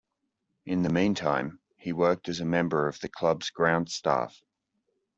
In 0.65 0.81
the 0.81 0.89
meantime, 0.89 1.59
he 1.77 1.93
worked 1.93 2.27
as 2.27 2.39
a 2.39 2.43
member 2.45 2.87
of 2.87 2.99
the 3.01 3.07
club's 3.07 3.51
ground 3.51 3.91
staff. 3.91 4.41